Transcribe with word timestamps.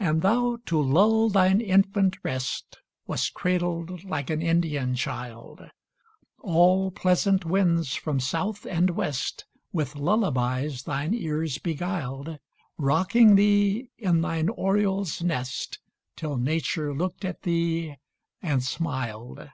And 0.00 0.22
thou, 0.22 0.58
to 0.66 0.82
lull 0.82 1.28
thine 1.28 1.60
infant 1.60 2.18
rest, 2.24 2.78
Wast 3.06 3.32
cradled 3.32 4.02
like 4.02 4.28
an 4.28 4.42
Indian 4.42 4.96
child; 4.96 5.70
All 6.40 6.90
pleasant 6.90 7.44
winds 7.44 7.94
from 7.94 8.18
south 8.18 8.66
and 8.66 8.90
west 8.90 9.44
With 9.72 9.94
lullabies 9.94 10.82
thine 10.82 11.14
ears 11.14 11.58
beguiled, 11.58 12.40
Rocking 12.76 13.36
thee 13.36 13.88
in 13.98 14.20
thine 14.20 14.48
oriole's 14.48 15.22
nest, 15.22 15.78
Till 16.16 16.36
Nature 16.38 16.92
looked 16.92 17.24
at 17.24 17.42
thee 17.42 17.94
and 18.42 18.64
smiled. 18.64 19.48